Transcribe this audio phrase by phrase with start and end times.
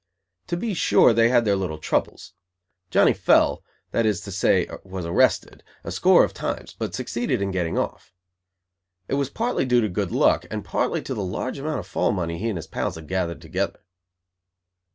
[0.47, 2.33] To be sure, they had their little troubles.
[2.89, 7.51] Johnny "fell," that is to say, was arrested, a score of times, but succeeded in
[7.51, 8.11] getting off.
[9.07, 12.11] It was partly due to good luck, and partly to the large amount of fall
[12.11, 13.81] money he and his pals had gathered together.